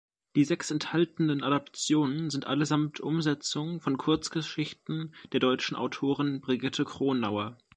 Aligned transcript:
Die 0.35 0.45
sechs 0.45 0.71
enthaltenen 0.71 1.43
Adaptionen 1.43 2.31
sind 2.31 2.47
allesamt 2.47 2.99
Umsetzungen 3.01 3.79
von 3.79 3.99
Kurzgeschichten 3.99 5.13
der 5.31 5.39
deutschen 5.39 5.77
Autorin 5.77 6.41
Brigitte 6.41 6.85
Kronauer. 6.85 7.59